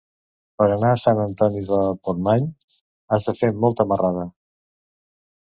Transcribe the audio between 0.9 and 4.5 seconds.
a Sant Antoni de Portmany has de fer molta marrada.